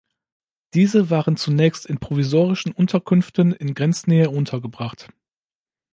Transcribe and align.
Diese 0.73 1.11
waren 1.11 1.37
zunächst 1.37 1.85
in 1.85 1.99
provisorischen 1.99 2.71
Unterkünften 2.71 3.53
in 3.53 3.75
Grenznähe 3.75 4.31
untergebracht. 4.31 5.09